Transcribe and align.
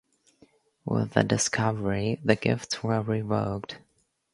With 0.83 1.11
the 1.11 1.23
discovery, 1.23 2.19
the 2.23 2.35
gifts 2.35 2.81
were 2.81 3.03
revoked. 3.03 3.77